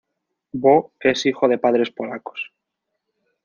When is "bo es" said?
0.55-1.27